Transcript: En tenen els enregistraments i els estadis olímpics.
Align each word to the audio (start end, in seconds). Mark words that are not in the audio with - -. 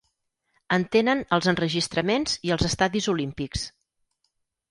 En 0.77 0.85
tenen 0.95 1.19
els 1.37 1.49
enregistraments 1.51 2.33
i 2.49 2.55
els 2.55 2.67
estadis 2.71 3.09
olímpics. 3.13 3.67